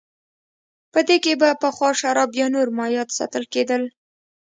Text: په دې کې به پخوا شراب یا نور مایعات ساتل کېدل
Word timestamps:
په 0.93 0.99
دې 1.07 1.17
کې 1.23 1.33
به 1.41 1.49
پخوا 1.61 1.89
شراب 1.99 2.29
یا 2.39 2.47
نور 2.55 2.67
مایعات 2.77 3.09
ساتل 3.17 3.43
کېدل 3.53 3.81